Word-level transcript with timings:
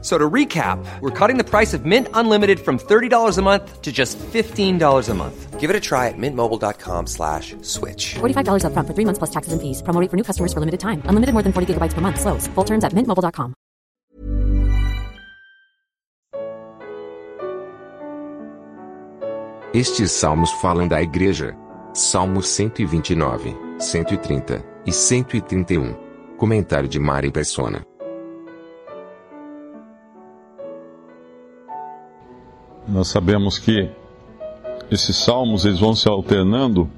So 0.00 0.16
to 0.16 0.30
recap, 0.30 0.78
we're 1.00 1.10
cutting 1.10 1.38
the 1.38 1.44
price 1.44 1.74
of 1.74 1.84
Mint 1.84 2.06
Unlimited 2.14 2.60
from 2.60 2.78
$30 2.78 3.36
a 3.36 3.42
month 3.42 3.82
to 3.82 3.90
just 3.90 4.16
$15 4.18 5.08
a 5.08 5.14
month. 5.14 5.58
Give 5.58 5.70
it 5.70 5.74
a 5.74 5.80
try 5.80 6.06
at 6.06 6.14
mintmobile.com 6.16 7.08
slash 7.08 7.56
switch. 7.62 8.14
$45 8.20 8.62
upfront 8.62 8.86
for 8.86 8.94
three 8.94 9.04
months 9.04 9.18
plus 9.18 9.30
taxes 9.30 9.52
and 9.52 9.60
fees. 9.60 9.82
Promo 9.82 10.00
rate 10.00 10.08
for 10.08 10.16
new 10.16 10.22
customers 10.22 10.52
for 10.52 10.60
limited 10.60 10.78
time. 10.78 11.02
Unlimited 11.06 11.34
more 11.34 11.42
than 11.42 11.52
40 11.52 11.74
gigabytes 11.74 11.94
per 11.94 12.00
month. 12.00 12.20
Slows. 12.20 12.46
Full 12.54 12.64
terms 12.64 12.84
at 12.84 12.92
mintmobile.com. 12.92 13.54
Estes 19.74 20.12
salmos 20.12 20.50
falam 20.62 20.88
da 20.88 21.02
igreja. 21.02 21.54
Salmos 21.92 22.46
129, 22.46 23.54
130 23.78 24.64
e 24.86 24.92
131. 24.92 25.90
Um. 25.90 26.36
Comentário 26.38 26.88
de 26.88 26.98
Mari 26.98 27.30
Persona. 27.30 27.87
Nós 32.88 33.08
sabemos 33.08 33.58
que 33.58 33.90
esses 34.90 35.14
salmos 35.14 35.66
eles 35.66 35.78
vão 35.78 35.94
se 35.94 36.08
alternando 36.08 36.90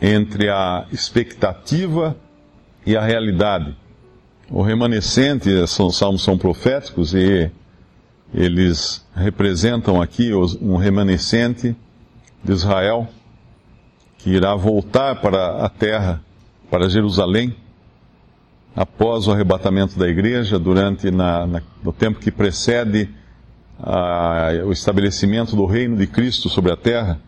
entre 0.00 0.48
a 0.48 0.84
expectativa 0.90 2.16
e 2.84 2.96
a 2.96 3.00
realidade. 3.00 3.76
O 4.50 4.60
remanescente, 4.60 5.48
são 5.68 5.90
salmos 5.90 6.24
são 6.24 6.36
proféticos 6.36 7.14
e 7.14 7.48
eles 8.34 9.06
representam 9.14 10.02
aqui 10.02 10.32
um 10.34 10.74
remanescente 10.76 11.76
de 12.42 12.52
Israel 12.52 13.06
que 14.18 14.30
irá 14.30 14.56
voltar 14.56 15.20
para 15.20 15.64
a 15.64 15.68
terra, 15.68 16.20
para 16.68 16.90
Jerusalém, 16.90 17.54
após 18.74 19.28
o 19.28 19.32
arrebatamento 19.32 19.96
da 19.96 20.08
igreja, 20.08 20.58
durante 20.58 21.12
na, 21.12 21.46
na, 21.46 21.62
no 21.80 21.92
tempo 21.92 22.18
que 22.18 22.32
precede 22.32 23.08
o 24.64 24.72
estabelecimento 24.72 25.56
do 25.56 25.66
reino 25.66 25.96
de 25.96 26.06
Cristo 26.06 26.48
sobre 26.48 26.72
a 26.72 26.76
terra. 26.76 27.20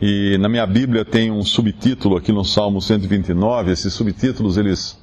E 0.00 0.36
na 0.38 0.48
minha 0.48 0.66
Bíblia 0.66 1.04
tem 1.04 1.30
um 1.30 1.42
subtítulo 1.42 2.16
aqui 2.16 2.30
no 2.30 2.44
Salmo 2.44 2.80
129. 2.80 3.72
Esses 3.72 3.92
subtítulos 3.92 4.56
eles 4.56 5.00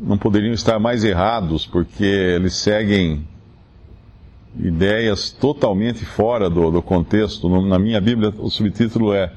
não 0.00 0.16
poderiam 0.16 0.54
estar 0.54 0.78
mais 0.78 1.04
errados, 1.04 1.66
porque 1.66 2.04
eles 2.04 2.54
seguem 2.54 3.26
ideias 4.58 5.30
totalmente 5.30 6.04
fora 6.04 6.48
do, 6.48 6.70
do 6.70 6.80
contexto. 6.80 7.48
Na 7.66 7.78
minha 7.78 8.00
Bíblia, 8.00 8.32
o 8.38 8.48
subtítulo 8.48 9.12
é 9.12 9.32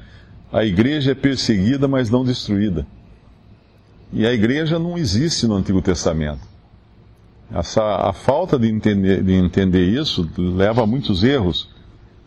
A 0.52 0.64
Igreja 0.64 1.12
é 1.12 1.14
perseguida, 1.14 1.86
mas 1.86 2.08
não 2.08 2.24
destruída. 2.24 2.86
E 4.12 4.26
a 4.26 4.32
igreja 4.32 4.78
não 4.78 4.98
existe 4.98 5.46
no 5.46 5.54
Antigo 5.54 5.80
Testamento. 5.80 6.49
Essa, 7.52 7.82
a 8.08 8.12
falta 8.12 8.58
de 8.58 8.68
entender, 8.68 9.22
de 9.24 9.34
entender 9.34 9.84
isso 9.84 10.28
leva 10.38 10.82
a 10.82 10.86
muitos 10.86 11.24
erros. 11.24 11.68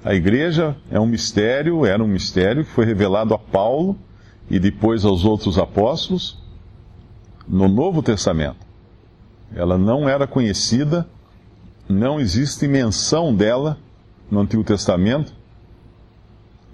A 0.03 0.13
igreja 0.13 0.75
é 0.91 0.99
um 0.99 1.05
mistério, 1.05 1.85
era 1.85 2.03
um 2.03 2.07
mistério 2.07 2.65
que 2.65 2.71
foi 2.71 2.85
revelado 2.85 3.33
a 3.33 3.39
Paulo 3.39 3.97
e 4.49 4.59
depois 4.59 5.05
aos 5.05 5.23
outros 5.23 5.57
apóstolos 5.57 6.37
no 7.47 7.69
Novo 7.69 8.03
Testamento. 8.03 8.57
Ela 9.55 9.77
não 9.77 10.09
era 10.09 10.27
conhecida, 10.27 11.07
não 11.87 12.19
existe 12.19 12.67
menção 12.67 13.33
dela 13.33 13.77
no 14.29 14.41
Antigo 14.41 14.63
Testamento. 14.63 15.33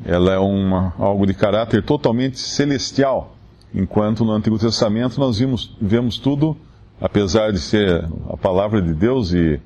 Ela 0.03 0.33
é 0.33 0.39
uma, 0.39 0.93
algo 0.98 1.27
de 1.27 1.36
caráter 1.36 1.83
totalmente 1.83 2.39
celestial, 2.39 3.36
enquanto 3.76 4.26
no 4.26 4.32
Antigo 4.32 4.58
Testamento 4.58 5.20
nós 5.20 5.38
vimos, 5.38 5.76
vemos 5.80 6.17
tudo 6.17 6.58
apesar 6.99 7.52
de 7.52 7.60
ser 7.60 8.05
a 8.30 8.37
palavra 8.37 8.82
de 8.82 8.93
Deus 8.93 9.32
e 9.33 9.60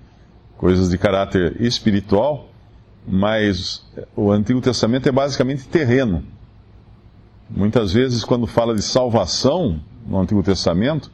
coisas 0.58 0.90
de 0.90 0.98
caráter 0.98 1.62
espiritual, 1.62 2.50
mas 3.08 3.86
o 4.16 4.32
Antigo 4.32 4.62
Testamento 4.62 5.10
é 5.10 5.12
basicamente 5.12 5.68
terreno. 5.68 6.24
Muitas 7.50 7.92
vezes, 7.92 8.24
quando 8.24 8.48
fala 8.48 8.74
de 8.74 8.82
salvação 8.82 9.80
no 10.08 10.20
Antigo 10.20 10.42
Testamento, 10.42 11.12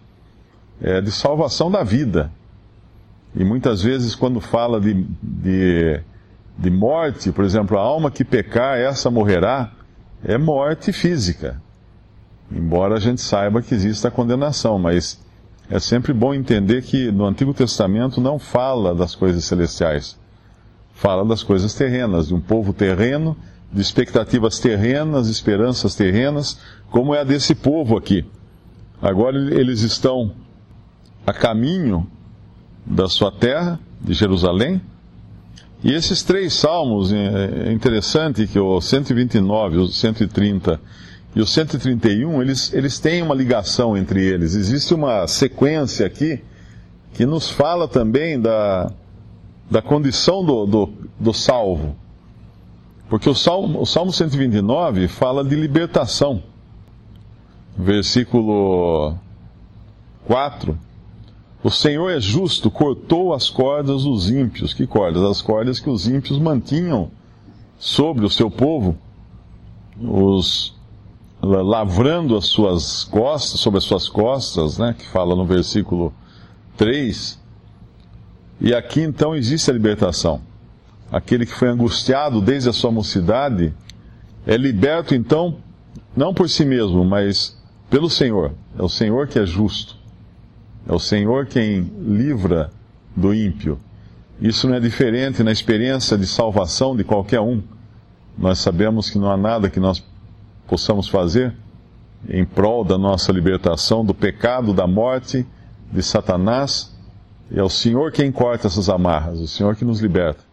é 0.81 1.01
de 1.01 1.11
salvação 1.11 1.71
da 1.71 1.83
vida. 1.83 2.31
E 3.35 3.43
muitas 3.43 3.81
vezes, 3.81 4.15
quando 4.15 4.39
fala 4.39 4.79
de, 4.79 5.05
de, 5.21 6.01
de 6.57 6.69
morte, 6.69 7.31
por 7.31 7.43
exemplo, 7.43 7.77
a 7.77 7.81
alma 7.81 8.11
que 8.11 8.23
pecar, 8.23 8.77
essa 8.77 9.09
morrerá, 9.09 9.71
é 10.23 10.37
morte 10.37 10.91
física. 10.91 11.61
Embora 12.51 12.95
a 12.95 12.99
gente 12.99 13.21
saiba 13.21 13.61
que 13.61 13.73
existe 13.73 14.05
a 14.07 14.11
condenação, 14.11 14.79
mas 14.79 15.19
é 15.69 15.79
sempre 15.79 16.11
bom 16.13 16.33
entender 16.33 16.81
que 16.81 17.11
no 17.11 17.25
Antigo 17.25 17.53
Testamento 17.53 18.19
não 18.19 18.39
fala 18.39 18.95
das 18.95 19.13
coisas 19.13 19.45
celestiais. 19.45 20.17
Fala 20.93 21.23
das 21.23 21.43
coisas 21.43 21.73
terrenas, 21.75 22.27
de 22.27 22.33
um 22.33 22.41
povo 22.41 22.73
terreno, 22.73 23.37
de 23.71 23.81
expectativas 23.81 24.59
terrenas, 24.59 25.29
esperanças 25.29 25.95
terrenas, 25.95 26.59
como 26.89 27.13
é 27.13 27.21
a 27.21 27.23
desse 27.23 27.53
povo 27.53 27.95
aqui. 27.95 28.25
Agora 28.99 29.37
eles 29.37 29.81
estão 29.81 30.31
a 31.25 31.31
caminho 31.31 32.05
da 32.85 33.07
sua 33.07 33.31
terra, 33.31 33.79
de 34.01 34.13
Jerusalém, 34.13 34.81
e 35.83 35.93
esses 35.93 36.23
três 36.23 36.53
salmos, 36.55 37.13
é, 37.13 37.67
é 37.67 37.71
interessante 37.71 38.47
que 38.47 38.59
o 38.59 38.81
129, 38.81 39.77
o 39.77 39.87
130 39.87 40.81
e 41.35 41.41
o 41.41 41.45
131, 41.45 42.41
eles, 42.41 42.73
eles 42.73 42.99
têm 42.99 43.21
uma 43.21 43.35
ligação 43.35 43.95
entre 43.95 44.25
eles. 44.25 44.55
Existe 44.55 44.93
uma 44.93 45.27
sequência 45.27 46.05
aqui 46.05 46.41
que 47.13 47.25
nos 47.25 47.49
fala 47.49 47.87
também 47.87 48.39
da, 48.39 48.91
da 49.69 49.81
condição 49.81 50.43
do, 50.43 50.65
do, 50.65 50.93
do 51.19 51.33
salvo. 51.33 51.95
Porque 53.09 53.29
o 53.29 53.35
Salmo, 53.35 53.81
o 53.81 53.85
Salmo 53.85 54.11
129 54.11 55.07
fala 55.07 55.43
de 55.43 55.55
libertação. 55.55 56.43
Versículo 57.77 59.15
4. 60.25 60.77
O 61.63 61.69
Senhor 61.69 62.09
é 62.09 62.19
justo, 62.19 62.71
cortou 62.71 63.33
as 63.33 63.49
cordas 63.49 64.03
dos 64.03 64.29
ímpios. 64.29 64.73
Que 64.73 64.87
cordas? 64.87 65.23
As 65.23 65.41
cordas 65.41 65.79
que 65.79 65.89
os 65.89 66.07
ímpios 66.07 66.39
mantinham 66.39 67.11
sobre 67.77 68.25
o 68.25 68.29
seu 68.29 68.49
povo. 68.49 68.95
Os 69.99 70.78
lavrando 71.41 72.35
as 72.35 72.45
suas 72.45 73.05
costas, 73.05 73.59
sobre 73.59 73.77
as 73.77 73.83
suas 73.83 74.09
costas, 74.09 74.77
né, 74.77 74.95
que 74.97 75.07
fala 75.07 75.35
no 75.35 75.45
versículo 75.45 76.13
3. 76.77 77.39
E 78.61 78.73
aqui 78.73 79.01
então 79.01 79.35
existe 79.35 79.69
a 79.69 79.73
libertação. 79.73 80.41
Aquele 81.11 81.45
que 81.45 81.53
foi 81.53 81.69
angustiado 81.69 82.41
desde 82.41 82.69
a 82.69 82.73
sua 82.73 82.91
mocidade 82.91 83.73
é 84.45 84.57
liberto 84.57 85.15
então, 85.15 85.57
não 86.15 86.33
por 86.33 86.49
si 86.49 86.65
mesmo, 86.65 87.03
mas 87.03 87.57
pelo 87.89 88.09
Senhor. 88.09 88.53
É 88.77 88.83
o 88.83 88.89
Senhor 88.89 89.27
que 89.27 89.39
é 89.39 89.45
justo. 89.45 89.97
É 90.87 90.93
o 90.93 90.99
Senhor 90.99 91.45
quem 91.45 91.81
livra 91.99 92.69
do 93.15 93.33
ímpio. 93.33 93.79
Isso 94.41 94.67
não 94.67 94.75
é 94.75 94.79
diferente 94.79 95.43
na 95.43 95.51
experiência 95.51 96.17
de 96.17 96.27
salvação 96.27 96.95
de 96.95 97.03
qualquer 97.03 97.41
um. 97.41 97.61
Nós 98.37 98.59
sabemos 98.59 99.09
que 99.09 99.17
não 99.17 99.29
há 99.29 99.35
nada 99.35 99.69
que 99.69 99.79
nós 99.79 100.03
possamos 100.69 101.07
fazer 101.07 101.55
em 102.27 102.45
prol 102.45 102.83
da 102.83 102.97
nossa 102.97 103.31
libertação 103.31 104.05
do 104.05 104.13
pecado, 104.13 104.73
da 104.73 104.85
morte, 104.85 105.45
de 105.91 106.03
Satanás. 106.03 106.95
E 107.49 107.59
é 107.59 107.63
o 107.63 107.69
Senhor 107.69 108.11
quem 108.11 108.31
corta 108.31 108.67
essas 108.67 108.87
amarras, 108.87 109.39
o 109.39 109.47
Senhor 109.47 109.75
que 109.75 109.83
nos 109.83 109.99
liberta. 109.99 110.43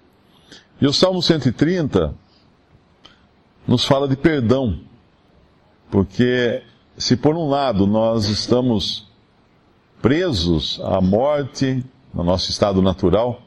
E 0.81 0.87
o 0.87 0.93
Salmo 0.93 1.21
130 1.23 2.15
nos 3.67 3.85
fala 3.85 4.09
de 4.09 4.17
perdão, 4.17 4.81
porque 5.91 6.63
se 6.97 7.17
por 7.17 7.37
um 7.37 7.49
lado 7.49 7.87
nós 7.87 8.29
estamos 8.29 9.07
presos 10.01 10.81
à 10.83 11.01
morte, 11.01 11.85
no 12.15 12.25
nosso 12.25 12.51
estado 12.51 12.81
natural, 12.81 13.43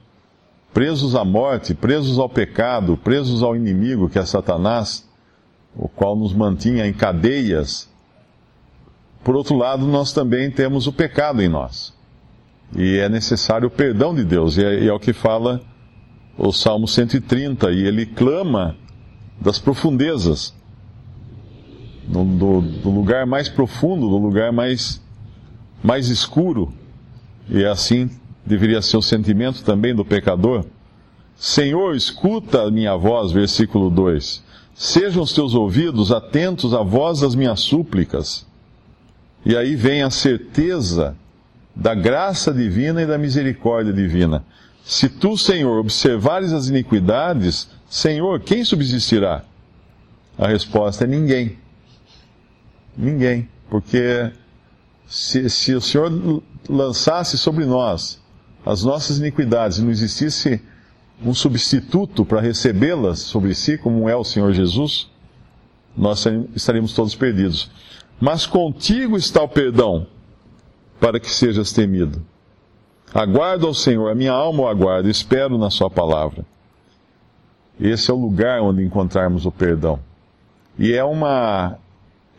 presos 0.71 1.15
à 1.15 1.25
morte, 1.25 1.73
presos 1.73 2.19
ao 2.19 2.29
pecado, 2.29 2.95
presos 2.97 3.41
ao 3.41 3.55
inimigo 3.55 4.09
que 4.09 4.19
é 4.19 4.25
Satanás, 4.25 5.08
o 5.75 5.87
qual 5.87 6.15
nos 6.15 6.33
mantinha 6.33 6.87
em 6.87 6.93
cadeias. 6.93 7.89
Por 9.23 9.35
outro 9.35 9.55
lado, 9.55 9.85
nós 9.87 10.13
também 10.13 10.49
temos 10.49 10.87
o 10.87 10.93
pecado 10.93 11.41
em 11.41 11.49
nós. 11.49 11.93
E 12.75 12.97
é 12.97 13.09
necessário 13.09 13.67
o 13.67 13.71
perdão 13.71 14.13
de 14.13 14.23
Deus. 14.23 14.57
E 14.57 14.63
é, 14.63 14.85
é 14.85 14.93
o 14.93 14.99
que 14.99 15.13
fala 15.13 15.61
o 16.37 16.51
Salmo 16.51 16.87
130. 16.87 17.71
E 17.71 17.83
ele 17.83 18.05
clama 18.05 18.75
das 19.39 19.59
profundezas. 19.59 20.53
Do, 22.07 22.23
do, 22.23 22.61
do 22.61 22.89
lugar 22.89 23.27
mais 23.27 23.47
profundo, 23.47 24.09
do 24.09 24.17
lugar 24.17 24.51
mais, 24.51 24.99
mais 25.83 26.07
escuro. 26.09 26.73
e 27.47 27.63
assim 27.63 28.09
deveria 28.45 28.81
ser 28.81 28.97
o 28.97 29.01
sentimento 29.01 29.63
também 29.63 29.93
do 29.93 30.03
pecador. 30.03 30.65
Senhor, 31.35 31.95
escuta 31.95 32.63
a 32.63 32.71
minha 32.71 32.95
voz, 32.97 33.31
versículo 33.31 33.91
2. 33.91 34.43
Sejam 34.79 35.21
os 35.23 35.33
teus 35.33 35.55
ouvidos 35.55 36.09
atentos 36.09 36.73
à 36.73 36.81
voz 36.81 37.19
das 37.19 37.35
minhas 37.35 37.59
súplicas. 37.59 38.47
E 39.45 39.53
aí 39.57 39.75
vem 39.75 40.03
a 40.03 40.09
certeza 40.09 41.17
da 41.75 41.93
graça 41.93 42.53
divina 42.53 43.01
e 43.01 43.05
da 43.05 43.17
misericórdia 43.17 43.91
divina. 43.91 44.41
Se 44.85 45.09
tu, 45.09 45.37
Senhor, 45.37 45.77
observares 45.79 46.53
as 46.53 46.69
iniquidades, 46.69 47.69
Senhor, 47.89 48.39
quem 48.39 48.63
subsistirá? 48.63 49.43
A 50.37 50.47
resposta 50.47 51.03
é 51.03 51.07
ninguém. 51.07 51.57
Ninguém. 52.97 53.49
Porque 53.69 54.31
se, 55.05 55.49
se 55.49 55.73
o 55.73 55.81
Senhor 55.81 56.41
lançasse 56.69 57.37
sobre 57.37 57.65
nós 57.65 58.17
as 58.65 58.81
nossas 58.85 59.17
iniquidades 59.17 59.77
e 59.77 59.81
não 59.81 59.91
existisse 59.91 60.61
um 61.23 61.33
substituto 61.33 62.23
para 62.23 62.39
recebê-las 62.39 63.19
sobre 63.19 63.53
si, 63.53 63.77
como 63.77 64.07
é 64.07 64.15
o 64.15 64.23
Senhor 64.23 64.53
Jesus, 64.53 65.09
nós 65.95 66.25
estaríamos 66.55 66.93
todos 66.93 67.13
perdidos. 67.15 67.69
Mas 68.19 68.45
contigo 68.45 69.17
está 69.17 69.41
o 69.41 69.47
perdão, 69.47 70.07
para 70.99 71.19
que 71.19 71.29
sejas 71.29 71.71
temido. 71.71 72.21
Aguardo 73.13 73.67
ao 73.67 73.73
Senhor, 73.73 74.09
a 74.09 74.15
minha 74.15 74.31
alma 74.31 74.63
o 74.63 74.67
aguarda, 74.67 75.09
espero 75.09 75.57
na 75.57 75.69
Sua 75.69 75.89
palavra. 75.89 76.45
Esse 77.79 78.11
é 78.11 78.13
o 78.13 78.17
lugar 78.17 78.61
onde 78.61 78.83
encontrarmos 78.83 79.45
o 79.45 79.51
perdão. 79.51 79.99
E 80.77 80.93
é 80.93 81.03
uma, 81.03 81.77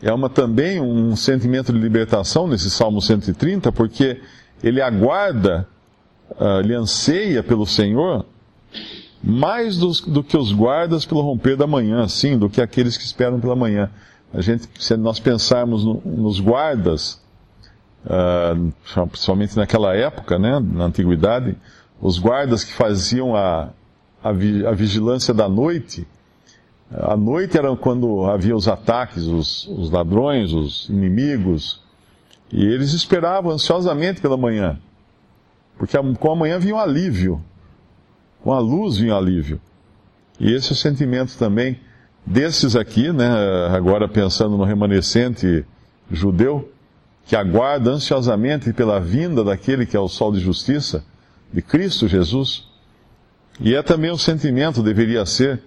é 0.01 0.13
uma 0.13 0.29
também 0.29 0.79
um 0.79 1.15
sentimento 1.15 1.73
de 1.73 1.79
libertação 1.79 2.47
nesse 2.47 2.69
Salmo 2.69 3.01
130, 3.01 3.71
porque 3.71 4.21
ele 4.63 4.81
aguarda, 4.81 5.67
uh, 6.31 6.59
ele 6.59 6.73
anseia 6.73 7.43
pelo 7.43 7.65
Senhor 7.65 8.25
mais 9.23 9.77
do, 9.77 9.91
do, 10.07 10.23
que 10.23 10.35
os 10.35 10.51
guardas 10.51 11.05
pelo 11.05 11.21
romper 11.21 11.55
da 11.55 11.67
manhã, 11.67 12.07
sim, 12.07 12.37
do 12.37 12.49
que 12.49 12.61
aqueles 12.61 12.97
que 12.97 13.03
esperam 13.03 13.39
pela 13.39 13.55
manhã. 13.55 13.89
A 14.33 14.41
gente, 14.41 14.67
se 14.79 14.95
nós 14.97 15.19
pensarmos 15.19 15.83
no, 15.85 16.01
nos 16.05 16.39
guardas, 16.39 17.21
uh, 18.05 19.07
principalmente 19.07 19.55
naquela 19.55 19.95
época, 19.95 20.39
né, 20.39 20.59
na 20.59 20.85
antiguidade, 20.85 21.55
os 22.01 22.17
guardas 22.17 22.63
que 22.63 22.73
faziam 22.73 23.35
a, 23.35 23.69
a, 24.23 24.29
a 24.29 24.73
vigilância 24.73 25.33
da 25.33 25.47
noite, 25.47 26.07
a 26.91 27.15
noite 27.15 27.57
era 27.57 27.73
quando 27.75 28.25
havia 28.25 28.55
os 28.55 28.67
ataques, 28.67 29.23
os, 29.23 29.67
os 29.67 29.89
ladrões, 29.91 30.51
os 30.51 30.89
inimigos, 30.89 31.81
e 32.51 32.65
eles 32.65 32.91
esperavam 32.93 33.51
ansiosamente 33.51 34.19
pela 34.19 34.35
manhã, 34.35 34.77
porque 35.77 35.97
com 36.19 36.31
a 36.31 36.35
manhã 36.35 36.59
vinha 36.59 36.75
o 36.75 36.77
um 36.77 36.81
alívio, 36.81 37.41
com 38.43 38.51
a 38.53 38.59
luz 38.59 38.97
vinha 38.97 39.13
um 39.13 39.17
alívio. 39.17 39.61
E 40.39 40.51
esse 40.51 40.69
é 40.69 40.73
o 40.73 40.75
sentimento 40.75 41.37
também 41.37 41.79
desses 42.25 42.75
aqui, 42.75 43.11
né, 43.11 43.27
agora 43.75 44.07
pensando 44.07 44.57
no 44.57 44.63
remanescente 44.63 45.65
judeu, 46.09 46.71
que 47.25 47.35
aguarda 47.35 47.91
ansiosamente 47.91 48.73
pela 48.73 48.99
vinda 48.99 49.43
daquele 49.43 49.85
que 49.85 49.95
é 49.95 49.99
o 49.99 50.07
sol 50.07 50.31
de 50.31 50.39
justiça, 50.39 51.03
de 51.53 51.61
Cristo 51.61 52.07
Jesus. 52.07 52.67
E 53.59 53.75
é 53.75 53.83
também 53.83 54.11
o 54.11 54.17
sentimento, 54.17 54.81
deveria 54.81 55.25
ser, 55.25 55.61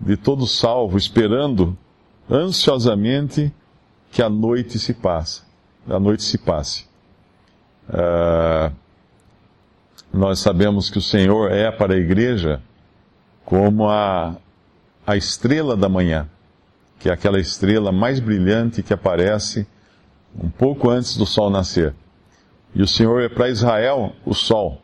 de 0.00 0.16
todo 0.16 0.46
salvo, 0.46 0.96
esperando 0.96 1.76
ansiosamente 2.30 3.52
que 4.12 4.22
a 4.22 4.28
noite 4.28 4.78
se 4.78 4.94
passe. 4.94 5.42
A 5.88 5.98
noite 5.98 6.22
se 6.22 6.38
passe. 6.38 6.86
Uh, 7.88 8.70
nós 10.12 10.40
sabemos 10.40 10.90
que 10.90 10.98
o 10.98 11.02
Senhor 11.02 11.52
é 11.52 11.70
para 11.70 11.94
a 11.94 11.98
igreja 11.98 12.62
como 13.44 13.88
a, 13.88 14.36
a 15.06 15.16
estrela 15.16 15.76
da 15.76 15.88
manhã, 15.88 16.28
que 16.98 17.08
é 17.08 17.12
aquela 17.12 17.38
estrela 17.38 17.92
mais 17.92 18.20
brilhante 18.20 18.82
que 18.82 18.92
aparece 18.92 19.66
um 20.38 20.48
pouco 20.50 20.90
antes 20.90 21.16
do 21.16 21.24
sol 21.24 21.50
nascer. 21.50 21.94
E 22.74 22.82
o 22.82 22.86
Senhor 22.86 23.22
é 23.22 23.28
para 23.28 23.48
Israel 23.48 24.12
o 24.24 24.34
sol, 24.34 24.82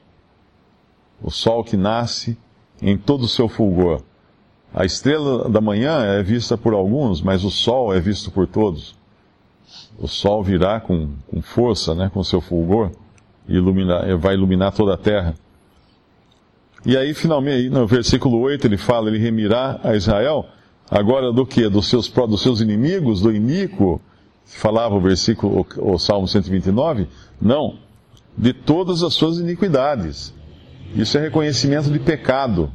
o 1.23 1.31
sol 1.31 1.63
que 1.63 1.77
nasce 1.77 2.39
em 2.81 2.97
todo 2.97 3.23
o 3.25 3.29
seu 3.29 3.49
fulgor. 3.49 4.03
A 4.73 4.85
estrela 4.85 5.49
da 5.49 5.61
manhã 5.61 6.03
é 6.05 6.23
vista 6.23 6.59
por 6.59 6.75
alguns, 6.75 7.23
mas 7.23 7.45
o 7.45 7.51
sol 7.51 7.95
é 7.95 8.01
visto 8.01 8.31
por 8.31 8.47
todos. 8.47 8.97
O 9.99 10.09
sol 10.09 10.43
virá 10.43 10.81
com, 10.81 11.11
com 11.29 11.41
força, 11.41 11.95
né, 11.95 12.11
com 12.13 12.25
seu 12.25 12.41
fulgor, 12.41 12.91
e 13.49 13.55
ilumina, 13.55 14.17
vai 14.17 14.35
iluminar 14.35 14.73
toda 14.73 14.95
a 14.95 14.97
terra. 14.97 15.35
E 16.87 16.97
aí, 16.97 17.15
finalmente, 17.15 17.71
no 17.71 17.87
versículo 17.87 18.39
8, 18.41 18.67
ele 18.67 18.77
fala, 18.77 19.09
ele 19.09 19.19
remirá 19.19 19.81
a 19.83 19.97
Israel, 19.97 20.47
agora 20.91 21.33
do 21.33 21.47
que? 21.47 21.69
Dos 21.69 21.89
seus, 21.89 22.09
dos 22.09 22.43
seus 22.43 22.61
inimigos, 22.61 23.23
do 23.23 23.33
iníquo, 23.33 24.01
falava 24.45 24.95
o 24.95 25.01
versículo, 25.01 25.67
o, 25.79 25.95
o 25.95 25.99
Salmo 25.99 26.29
129? 26.29 27.09
Não. 27.41 27.79
De 28.37 28.53
todas 28.53 29.03
as 29.03 29.15
suas 29.15 29.39
iniquidades. 29.39 30.35
Isso 30.95 31.17
é 31.17 31.23
reconhecimento 31.23 31.91
de 31.91 31.99
pecado. 31.99 32.71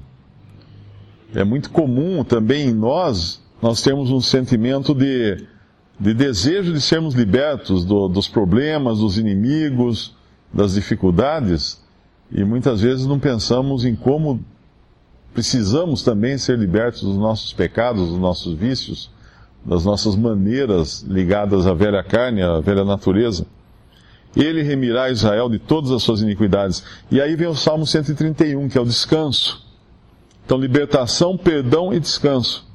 É 1.35 1.43
muito 1.43 1.69
comum 1.69 2.23
também 2.23 2.69
em 2.69 2.73
nós, 2.73 3.39
nós 3.61 3.81
temos 3.83 4.09
um 4.09 4.21
sentimento 4.21 4.95
de, 4.95 5.45
de 5.99 6.13
desejo 6.13 6.73
de 6.73 6.81
sermos 6.81 7.13
libertos 7.13 7.85
do, 7.85 8.07
dos 8.07 8.27
problemas, 8.27 8.99
dos 8.99 9.17
inimigos, 9.17 10.15
das 10.53 10.73
dificuldades, 10.73 11.81
e 12.31 12.43
muitas 12.43 12.81
vezes 12.81 13.05
não 13.05 13.19
pensamos 13.19 13.85
em 13.85 13.95
como 13.95 14.43
precisamos 15.33 16.03
também 16.03 16.37
ser 16.37 16.57
libertos 16.57 17.03
dos 17.03 17.17
nossos 17.17 17.53
pecados, 17.53 18.09
dos 18.09 18.19
nossos 18.19 18.55
vícios, 18.55 19.09
das 19.63 19.85
nossas 19.85 20.15
maneiras 20.15 21.01
ligadas 21.03 21.67
à 21.67 21.73
velha 21.73 22.03
carne, 22.03 22.41
à 22.41 22.59
velha 22.59 22.83
natureza. 22.83 23.45
Ele 24.35 24.61
remirá 24.61 25.09
Israel 25.09 25.49
de 25.49 25.59
todas 25.59 25.91
as 25.91 26.03
suas 26.03 26.21
iniquidades. 26.21 26.83
E 27.09 27.19
aí 27.19 27.35
vem 27.35 27.47
o 27.47 27.55
Salmo 27.55 27.85
131, 27.85 28.69
que 28.69 28.77
é 28.77 28.81
o 28.81 28.85
descanso. 28.85 29.65
Então, 30.45 30.57
libertação, 30.57 31.37
perdão 31.37 31.93
e 31.93 31.99
descanso. 31.99 32.67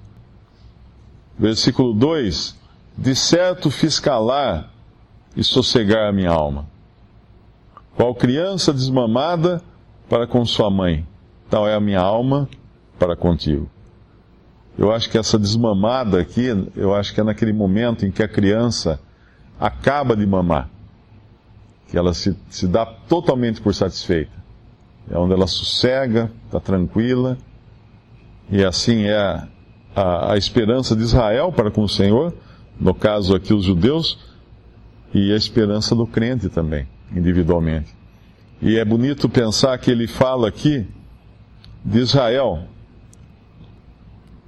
Versículo 1.38 1.92
2: 1.92 2.56
De 2.96 3.14
certo 3.14 3.70
fiz 3.70 3.98
calar 4.00 4.72
e 5.36 5.42
sossegar 5.42 6.08
a 6.08 6.12
minha 6.12 6.30
alma. 6.30 6.66
Qual 7.96 8.12
criança 8.14 8.72
desmamada 8.72 9.62
para 10.08 10.26
com 10.26 10.44
sua 10.44 10.70
mãe, 10.70 11.06
tal 11.48 11.66
é 11.68 11.74
a 11.74 11.80
minha 11.80 12.00
alma 12.00 12.48
para 12.98 13.16
contigo. 13.16 13.70
Eu 14.76 14.92
acho 14.92 15.08
que 15.08 15.16
essa 15.16 15.38
desmamada 15.38 16.20
aqui, 16.20 16.46
eu 16.74 16.94
acho 16.94 17.14
que 17.14 17.20
é 17.20 17.24
naquele 17.24 17.52
momento 17.52 18.04
em 18.04 18.10
que 18.10 18.22
a 18.22 18.28
criança 18.28 18.98
acaba 19.60 20.16
de 20.16 20.26
mamar, 20.26 20.68
que 21.88 21.96
ela 21.96 22.12
se, 22.12 22.36
se 22.50 22.66
dá 22.66 22.84
totalmente 22.84 23.60
por 23.60 23.72
satisfeita. 23.72 24.32
É 25.08 25.16
onde 25.16 25.32
ela 25.32 25.46
sossega, 25.46 26.32
está 26.46 26.58
tranquila, 26.58 27.38
e 28.50 28.64
assim 28.64 29.04
é 29.04 29.46
a, 29.94 30.32
a 30.32 30.36
esperança 30.36 30.96
de 30.96 31.02
Israel 31.02 31.52
para 31.52 31.70
com 31.70 31.82
o 31.82 31.88
Senhor, 31.88 32.34
no 32.80 32.92
caso 32.92 33.36
aqui 33.36 33.54
os 33.54 33.64
judeus, 33.64 34.18
e 35.14 35.32
a 35.32 35.36
esperança 35.36 35.94
do 35.94 36.08
crente 36.08 36.48
também 36.48 36.88
individualmente. 37.14 37.94
E 38.60 38.78
é 38.78 38.84
bonito 38.84 39.28
pensar 39.28 39.76
que 39.78 39.90
ele 39.90 40.06
fala 40.06 40.48
aqui 40.48 40.86
de 41.84 41.98
Israel, 41.98 42.66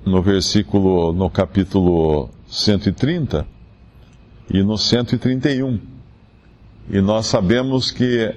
no 0.04 0.22
versículo, 0.22 1.12
no 1.12 1.28
capítulo 1.28 2.30
130 2.48 3.46
e 4.52 4.62
no 4.62 4.78
131. 4.78 5.80
E 6.88 7.00
nós 7.00 7.26
sabemos 7.26 7.90
que 7.90 8.34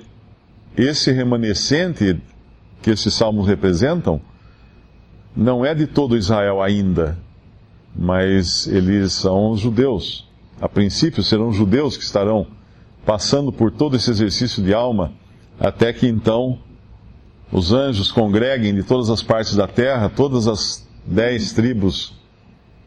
esse 0.75 1.11
remanescente 1.11 2.19
que 2.81 2.89
esses 2.89 3.13
salmos 3.13 3.47
representam 3.47 4.21
não 5.35 5.65
é 5.65 5.75
de 5.75 5.85
todo 5.85 6.17
Israel 6.17 6.61
ainda, 6.61 7.17
mas 7.95 8.67
eles 8.67 9.13
são 9.13 9.55
judeus. 9.55 10.27
A 10.59 10.67
princípio 10.67 11.23
serão 11.23 11.51
judeus 11.53 11.95
que 11.95 12.03
estarão 12.03 12.47
passando 13.09 13.51
por 13.51 13.71
todo 13.71 13.95
esse 13.95 14.07
exercício 14.11 14.61
de 14.61 14.71
alma, 14.71 15.11
até 15.59 15.91
que 15.91 16.05
então 16.05 16.59
os 17.51 17.73
anjos 17.73 18.11
congreguem 18.11 18.75
de 18.75 18.83
todas 18.83 19.09
as 19.09 19.23
partes 19.23 19.55
da 19.55 19.65
terra, 19.65 20.07
todas 20.09 20.47
as 20.47 20.87
dez 21.07 21.51
tribos 21.51 22.13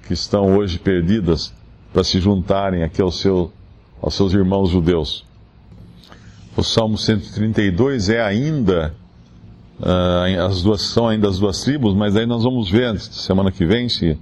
que 0.07 0.12
estão 0.12 0.57
hoje 0.57 0.79
perdidas, 0.79 1.52
para 1.93 2.05
se 2.05 2.21
juntarem 2.21 2.85
aqui 2.85 3.02
ao 3.02 3.11
seu, 3.11 3.52
aos 4.00 4.14
seus 4.14 4.33
irmãos 4.33 4.71
judeus. 4.71 5.25
O 6.57 6.62
Salmo 6.62 6.97
132 6.97 8.09
é 8.09 8.23
ainda, 8.23 8.95
uh, 9.81 10.47
as 10.47 10.62
duas, 10.62 10.83
são 10.83 11.09
ainda 11.09 11.29
as 11.29 11.41
duas 11.41 11.64
tribos, 11.64 11.97
mas 11.97 12.14
aí 12.14 12.26
nós 12.26 12.45
vamos 12.45 12.71
ver 12.71 12.97
semana 13.00 13.50
que 13.50 13.67
vem, 13.67 13.88
se, 13.88 14.17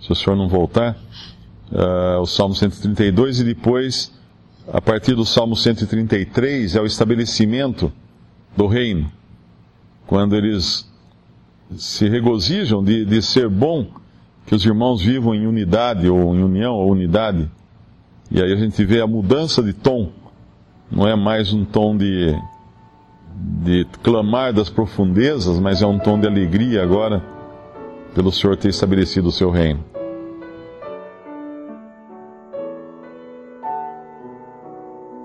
se 0.00 0.12
o 0.12 0.14
senhor 0.14 0.36
não 0.36 0.48
voltar, 0.48 0.96
uh, 1.72 2.20
o 2.20 2.26
Salmo 2.26 2.54
132 2.54 3.40
e 3.40 3.44
depois 3.44 4.19
a 4.68 4.80
partir 4.80 5.14
do 5.14 5.24
Salmo 5.24 5.56
133, 5.56 6.76
é 6.76 6.80
o 6.80 6.86
estabelecimento 6.86 7.92
do 8.56 8.66
reino, 8.66 9.10
quando 10.06 10.36
eles 10.36 10.88
se 11.76 12.08
regozijam 12.08 12.82
de, 12.82 13.04
de 13.04 13.22
ser 13.22 13.48
bom 13.48 13.86
que 14.46 14.54
os 14.54 14.64
irmãos 14.64 15.02
vivam 15.02 15.34
em 15.34 15.46
unidade, 15.46 16.08
ou 16.08 16.34
em 16.34 16.42
união, 16.42 16.74
ou 16.74 16.90
unidade. 16.90 17.48
E 18.30 18.42
aí 18.42 18.52
a 18.52 18.56
gente 18.56 18.84
vê 18.84 19.00
a 19.00 19.06
mudança 19.06 19.62
de 19.62 19.72
tom. 19.72 20.10
Não 20.90 21.06
é 21.06 21.14
mais 21.14 21.52
um 21.52 21.64
tom 21.64 21.96
de, 21.96 22.36
de 23.62 23.86
clamar 24.02 24.52
das 24.52 24.68
profundezas, 24.68 25.58
mas 25.60 25.82
é 25.82 25.86
um 25.86 25.98
tom 25.98 26.18
de 26.18 26.26
alegria 26.26 26.82
agora, 26.82 27.22
pelo 28.14 28.32
Senhor 28.32 28.56
ter 28.56 28.68
estabelecido 28.68 29.28
o 29.28 29.32
seu 29.32 29.50
reino. 29.50 29.84